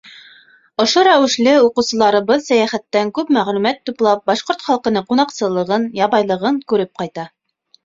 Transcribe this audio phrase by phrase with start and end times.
[0.83, 7.31] Ошо рәүешле уҡыусыларыбыҙ сәйәхәттән күп мәғлүмәт туплап, башҡорт халҡының ҡунаҡсыллығын, ябайлығын күреп ҡайта.